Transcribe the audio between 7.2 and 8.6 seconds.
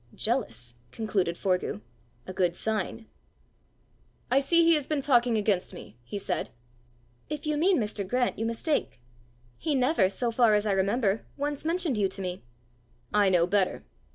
"If you mean Mr. Grant, you